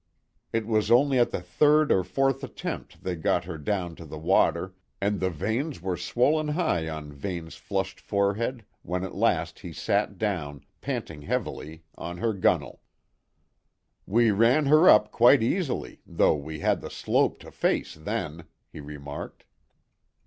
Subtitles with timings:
[0.51, 4.17] It was only at the third or fourth attempt they got her down to the
[4.17, 9.71] water, and the veins were swollen high on Vane's flushed forehead when at last he
[9.71, 12.81] sat down, panting heavily, on her gunwale.
[14.07, 18.79] "We ran her up quite easily, though we had the slope to face then," he
[18.79, 19.45] remarked.